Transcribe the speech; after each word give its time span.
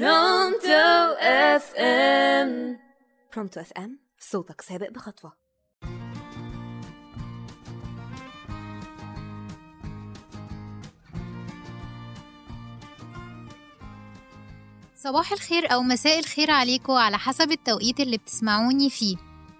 برونتو 0.00 1.14
أف 1.20 1.74
إم. 1.74 2.78
برونتو 3.34 3.60
أف 3.60 3.72
إم 3.72 3.98
صوتك 4.18 4.60
سابق 4.60 4.90
بخطوة. 4.90 5.32
صباح 14.94 15.32
الخير 15.32 15.72
أو 15.72 15.82
مساء 15.82 16.18
الخير 16.18 16.50
عليكم 16.50 16.92
على 16.92 17.18
حسب 17.18 17.50
التوقيت 17.50 18.00
اللي 18.00 18.16
بتسمعوني 18.16 18.90
فيه. 18.90 19.16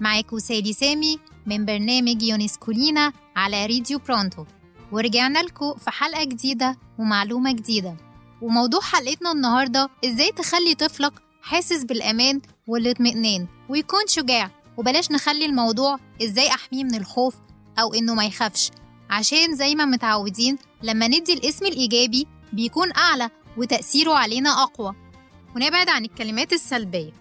معاكم 0.00 0.38
سالي 0.38 0.72
سامي 0.72 1.18
من 1.46 1.64
برنامج 1.64 2.22
يونسكولينا 2.22 3.12
على 3.36 3.66
راديو 3.66 3.98
برونتو. 3.98 4.44
ورجعنا 4.92 5.42
لكم 5.42 5.74
في 5.74 5.90
حلقة 5.90 6.24
جديدة 6.24 6.76
ومعلومة 6.98 7.52
جديدة. 7.52 8.05
وموضوع 8.42 8.80
حلقتنا 8.80 9.32
النهاردة 9.32 9.88
إزاي 10.04 10.32
تخلي 10.32 10.74
طفلك 10.74 11.12
حاسس 11.42 11.84
بالأمان 11.84 12.40
والاطمئنان 12.66 13.46
ويكون 13.68 14.06
شجاع. 14.06 14.50
وبلاش 14.76 15.10
نخلي 15.10 15.46
الموضوع 15.46 15.98
إزاي 16.22 16.48
أحميه 16.48 16.84
من 16.84 16.94
الخوف 16.94 17.34
أو 17.78 17.94
إنه 17.94 18.14
ما 18.14 18.24
يخافش. 18.24 18.70
عشان 19.10 19.54
زي 19.56 19.74
ما 19.74 19.84
متعودين 19.84 20.58
لما 20.82 21.08
ندي 21.08 21.32
الاسم 21.32 21.66
الإيجابي 21.66 22.26
بيكون 22.52 22.92
أعلى 22.92 23.30
وتأثيره 23.56 24.14
علينا 24.14 24.62
أقوى. 24.62 24.94
ونبعد 25.56 25.88
عن 25.88 26.04
الكلمات 26.04 26.52
السلبية 26.52 27.12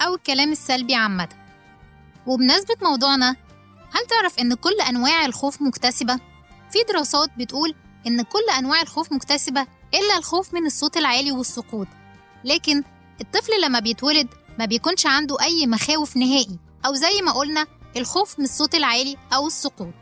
أو 0.00 0.14
الكلام 0.14 0.52
السلبي 0.52 0.94
عامة. 0.94 1.28
وبمناسبة 2.26 2.74
موضوعنا 2.82 3.36
هل 3.92 4.06
تعرف 4.08 4.38
إن 4.38 4.54
كل 4.54 4.80
أنواع 4.88 5.24
الخوف 5.24 5.62
مكتسبة؟ 5.62 6.14
في 6.70 6.78
دراسات 6.88 7.30
بتقول 7.38 7.74
إن 8.06 8.22
كل 8.22 8.50
أنواع 8.58 8.82
الخوف 8.82 9.12
مكتسبة 9.12 9.66
إلا 9.94 10.18
الخوف 10.18 10.54
من 10.54 10.66
الصوت 10.66 10.96
العالي 10.96 11.32
والسقوط. 11.32 11.86
لكن 12.44 12.82
الطفل 13.20 13.52
لما 13.62 13.78
بيتولد 13.78 14.28
ما 14.58 14.64
بيكونش 14.64 15.06
عنده 15.06 15.36
أي 15.42 15.66
مخاوف 15.66 16.16
نهائي 16.16 16.58
أو 16.86 16.94
زي 16.94 17.22
ما 17.22 17.32
قلنا 17.32 17.66
الخوف 17.96 18.38
من 18.38 18.44
الصوت 18.44 18.74
العالي 18.74 19.16
أو 19.34 19.46
السقوط. 19.46 19.94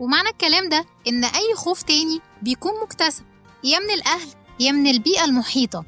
ومعنى 0.00 0.28
الكلام 0.28 0.68
ده 0.68 0.84
إن 1.08 1.24
أي 1.24 1.54
خوف 1.56 1.82
تاني 1.82 2.20
بيكون 2.42 2.72
مكتسب 2.82 3.24
يا 3.64 3.78
من 3.78 3.90
الأهل 3.90 4.28
يا 4.60 4.72
من 4.72 4.86
البيئة 4.86 5.24
المحيطة. 5.24 5.84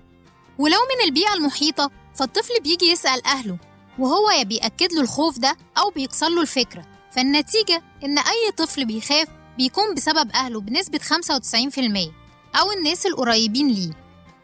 ولو 0.59 0.79
من 0.79 1.05
البيئة 1.09 1.34
المحيطة 1.34 1.91
فالطفل 2.14 2.61
بيجي 2.62 2.87
يسأل 2.87 3.27
أهله 3.27 3.59
وهو 3.98 4.31
يا 4.31 4.42
بيأكد 4.42 4.92
له 4.92 5.01
الخوف 5.01 5.39
ده 5.39 5.57
أو 5.79 5.91
بيكسر 5.91 6.29
له 6.29 6.41
الفكرة. 6.41 6.84
فالنتيجة 7.12 7.83
إن 8.05 8.19
أي 8.19 8.53
طفل 8.57 8.84
بيخاف 8.84 9.29
بيكون 9.59 9.95
بسبب 9.95 10.31
أهله 10.33 10.61
بنسبة 10.61 10.98
95% 10.98 12.26
أو 12.57 12.73
الناس 12.73 13.07
القريبين 13.07 13.69
ليه. 13.69 13.91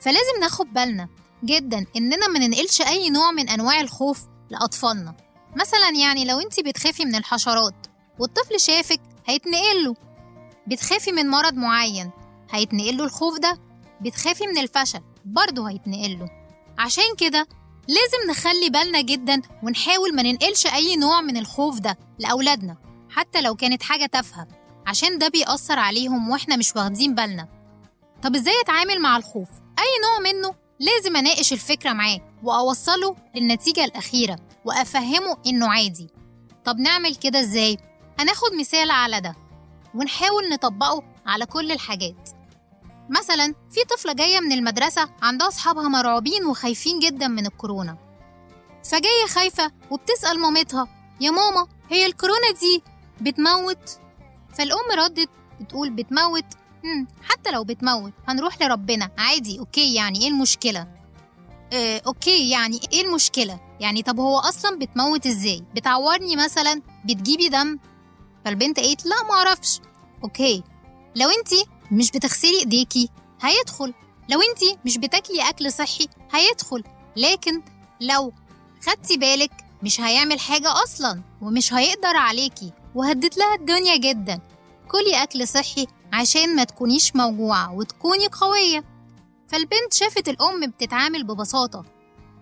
فلازم 0.00 0.40
ناخد 0.40 0.72
بالنا 0.72 1.08
جدا 1.44 1.86
إننا 1.96 2.28
ما 2.28 2.38
ننقلش 2.38 2.80
أي 2.82 3.10
نوع 3.10 3.30
من 3.30 3.48
أنواع 3.48 3.80
الخوف 3.80 4.20
لأطفالنا. 4.50 5.14
مثلا 5.56 5.90
يعني 5.90 6.24
لو 6.24 6.40
انت 6.40 6.60
بتخافي 6.60 7.04
من 7.04 7.14
الحشرات 7.14 7.86
والطفل 8.18 8.60
شافك 8.60 9.00
هيتنقل 9.26 9.84
له 9.84 9.94
بتخافي 10.66 11.12
من 11.12 11.28
مرض 11.28 11.54
معين 11.54 12.10
هيتنقل 12.50 12.96
له 12.96 13.04
الخوف 13.04 13.38
ده. 13.38 13.58
بتخافي 14.00 14.46
من 14.46 14.58
الفشل 14.58 15.00
برضه 15.24 15.70
هيتنقل 15.70 16.18
له 16.18 16.28
عشان 16.78 17.04
كده 17.18 17.46
لازم 17.88 18.30
نخلي 18.30 18.70
بالنا 18.70 19.00
جدا 19.00 19.42
ونحاول 19.62 20.14
ما 20.16 20.22
ننقلش 20.22 20.66
أي 20.66 20.96
نوع 20.96 21.20
من 21.20 21.36
الخوف 21.36 21.78
ده 21.78 21.98
لأولادنا 22.18 22.76
حتى 23.10 23.40
لو 23.40 23.54
كانت 23.54 23.82
حاجة 23.82 24.06
تافهة 24.06 24.48
عشان 24.86 25.18
ده 25.18 25.28
بيأثر 25.28 25.78
عليهم 25.78 26.30
وإحنا 26.30 26.56
مش 26.56 26.76
واخدين 26.76 27.14
بالنا. 27.14 27.48
طب 28.22 28.36
إزاي 28.36 28.60
أتعامل 28.60 29.00
مع 29.00 29.16
الخوف؟ 29.16 29.48
أي 29.78 29.84
نوع 30.02 30.32
منه 30.32 30.54
لازم 30.80 31.16
أناقش 31.16 31.52
الفكرة 31.52 31.92
معاه 31.92 32.20
وأوصله 32.42 33.16
للنتيجة 33.34 33.84
الأخيرة 33.84 34.36
وأفهمه 34.64 35.36
إنه 35.46 35.68
عادي 35.72 36.10
طب 36.64 36.78
نعمل 36.78 37.14
كده 37.14 37.40
إزاي؟ 37.40 37.76
هناخد 38.18 38.52
مثال 38.60 38.90
على 38.90 39.20
ده 39.20 39.36
ونحاول 39.94 40.48
نطبقه 40.52 41.02
على 41.26 41.46
كل 41.46 41.72
الحاجات 41.72 42.28
مثلا 43.10 43.54
في 43.70 43.84
طفلة 43.96 44.12
جاية 44.12 44.40
من 44.40 44.52
المدرسة 44.52 45.08
عندها 45.22 45.48
أصحابها 45.48 45.88
مرعوبين 45.88 46.44
وخايفين 46.44 46.98
جدا 46.98 47.28
من 47.28 47.46
الكورونا 47.46 47.96
فجاية 48.84 49.26
خايفة 49.28 49.72
وبتسأل 49.90 50.38
مامتها 50.40 50.88
يا 51.20 51.30
ماما 51.30 51.66
هي 51.90 52.06
الكورونا 52.06 52.50
دي 52.60 52.82
بتموت 53.20 53.98
فالأم 54.58 54.90
ردت 54.98 55.28
بتقول 55.60 55.90
بتموت 55.90 56.44
مم. 56.84 57.06
حتى 57.22 57.50
لو 57.50 57.64
بتموت 57.64 58.12
هنروح 58.28 58.62
لربنا. 58.62 59.10
عادي 59.18 59.58
okay 59.58 59.94
يعني 59.94 60.20
إيه 60.22 60.28
المشكلة؟ 60.28 60.86
آه، 61.72 62.02
okay 62.06 62.50
يعني 62.50 62.80
إيه 62.92 63.02
المشكلة؟ 63.02 63.60
يعني 63.80 64.02
طب 64.02 64.20
هو 64.20 64.38
أصلا 64.38 64.78
بتموت 64.78 65.26
إزاي؟ 65.26 65.64
بتعورني 65.74 66.36
مثلا؟ 66.36 66.82
بتجيبي 67.04 67.48
دم؟ 67.48 67.78
فالبنت 68.44 68.80
قالت 68.80 69.06
لا 69.06 69.22
معرفش 69.28 69.80
أوكي 70.24 70.62
لو 71.16 71.28
أنتي 71.28 71.64
مش 71.92 72.10
بتغسلي 72.10 72.58
إيديكي 72.58 73.08
هيدخل. 73.42 73.94
لو 74.28 74.40
أنتي 74.50 74.78
مش 74.84 74.98
بتاكلي 74.98 75.48
أكل 75.48 75.72
صحي 75.72 76.08
هيدخل. 76.32 76.84
لكن 77.16 77.62
لو 78.00 78.32
خدتي 78.86 79.16
بالك 79.16 79.52
مش 79.82 80.00
هيعمل 80.00 80.40
حاجة 80.40 80.82
أصلا 80.84 81.22
ومش 81.42 81.72
هيقدر 81.74 82.16
عليكي 82.16 82.72
وهدت 82.94 83.36
لها 83.38 83.54
الدنيا 83.54 83.96
جدا. 83.96 84.40
كلي 84.88 85.22
أكل 85.22 85.48
صحي 85.48 85.86
عشان 86.12 86.56
ما 86.56 86.64
تكونيش 86.64 87.16
موجوعة 87.16 87.72
وتكوني 87.74 88.26
قوية. 88.26 88.84
فالبنت 89.48 89.92
شافت 89.92 90.28
الأم 90.28 90.70
بتتعامل 90.70 91.24
ببساطة 91.24 91.84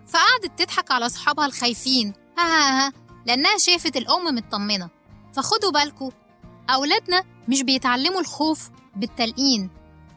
فقعدت 0.07 0.61
تضحك 0.61 0.91
على 0.91 1.05
أصحابها 1.05 1.45
الخايفين 1.45 2.13
ها 2.37 2.43
ها 2.43 2.87
ها 2.87 2.93
لأنها 3.25 3.57
شافت 3.57 3.97
الأم 3.97 4.35
مطمنة. 4.35 4.89
فخدوا 5.33 5.71
بالكوا 5.71 6.11
أولادنا 6.69 7.23
مش 7.47 7.61
بيتعلموا 7.63 8.19
الخوف 8.19 8.69
بالتلقين. 8.95 9.69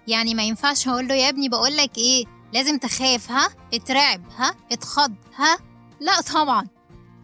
يعني 0.09 0.35
ما 0.35 0.43
ينفعش 0.43 0.89
أقول 0.89 1.09
له 1.09 1.15
يا 1.15 1.29
ابني 1.29 1.49
بقول 1.49 1.77
لك 1.77 1.99
إيه 1.99 2.25
لازم 2.53 2.79
تخاف 2.79 3.31
ها 3.31 3.49
اترعب 3.75 4.23
ها 4.37 4.55
اتخض 4.73 5.15
ها. 5.37 5.59
لا 6.01 6.21
طبعا. 6.21 6.67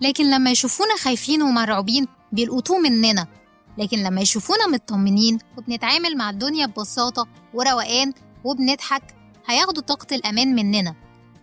لكن 0.01 0.31
لما 0.31 0.51
يشوفونا 0.51 0.97
خايفين 0.97 1.43
ومرعوبين 1.43 2.07
بيلقطوه 2.33 2.79
مننا. 2.79 3.27
لكن 3.79 3.99
لما 3.99 4.21
يشوفونا 4.21 4.67
مطمنين 4.67 5.39
وبنتعامل 5.59 6.17
مع 6.17 6.31
الدنيا 6.31 6.67
ببساطة 6.67 7.27
وروقان 7.55 8.13
وبنضحك 8.45 9.03
هياخدوا 9.47 9.83
طاقة 9.83 10.17
الأمان 10.17 10.55
مننا. 10.55 10.95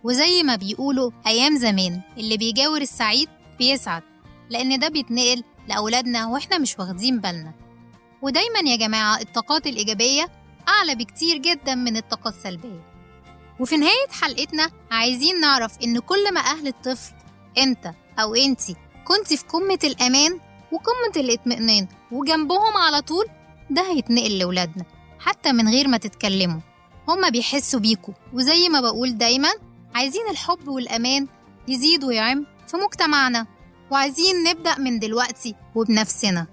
وزي 0.04 0.42
ما 0.42 0.56
بيقولوا 0.56 1.10
أيام 1.26 1.56
زمان 1.56 2.00
اللي 2.16 2.36
بيجاور 2.36 2.80
السعيد 2.80 3.28
بيسعد 3.58 4.02
لأن 4.50 4.78
ده 4.78 4.88
بيتنقل 4.88 5.44
لأولادنا 5.68 6.26
وإحنا 6.26 6.58
مش 6.58 6.78
واخدين 6.78 7.20
بالنا. 7.20 7.52
ودايما 8.22 8.58
يا 8.70 8.76
جماعة 8.76 9.20
الطاقات 9.20 9.66
الإيجابية 9.66 10.28
أعلى 10.68 10.94
بكتير 10.94 11.36
جدا 11.36 11.74
من 11.74 11.96
الطاقة 11.96 12.28
السلبية. 12.28 12.88
وفي 13.60 13.76
نهاية 13.76 14.08
حلقتنا 14.10 14.70
عايزين 14.90 15.40
نعرف 15.40 15.78
إن 15.84 15.98
كل 15.98 16.34
ما 16.34 16.40
أهل 16.40 16.66
الطفل 16.68 17.12
أنت 17.58 17.92
أو 18.18 18.34
أنتي 18.34 18.76
كنت 19.04 19.32
في 19.34 19.44
قمة 19.46 19.78
الأمان 19.84 20.40
وقمة 20.72 21.12
الاطمئنان 21.16 21.88
وجنبهم 22.12 22.76
على 22.76 23.02
طول 23.02 23.24
ده 23.70 23.82
هيتنقل 23.90 24.38
لولادنا 24.38 24.84
حتى 25.20 25.52
من 25.52 25.68
غير 25.68 25.88
ما 25.88 25.96
تتكلموا. 25.96 26.60
هما 27.08 27.28
بيحسوا 27.28 27.80
بيكوا 27.80 28.14
وزي 28.32 28.68
ما 28.68 28.80
بقول 28.80 29.18
دايما 29.18 29.48
عايزين 29.94 30.28
الحب 30.30 30.68
والأمان 30.68 31.26
يزيد 31.68 32.04
ويعم 32.04 32.46
في 32.66 32.76
مجتمعنا 32.76 33.46
وعايزين 33.90 34.42
نبدأ 34.42 34.78
من 34.78 34.98
دلوقتي 34.98 35.54
وبنفسنا. 35.74 36.46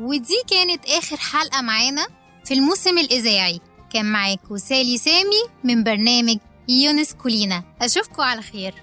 ودي 0.00 0.42
كانت 0.50 0.86
آخر 0.86 1.16
حلقة 1.16 1.60
معانا 1.62 2.06
في 2.44 2.54
الموسم 2.54 2.98
الإذاعي. 2.98 3.60
كان 3.92 4.12
معاكم 4.12 4.56
سالي 4.56 4.98
سامي 4.98 5.42
من 5.64 5.84
برنامج 5.84 6.36
يونس 6.68 7.14
كولينا. 7.14 7.64
أشوفكم 7.82 8.22
على 8.22 8.42
خير. 8.42 8.74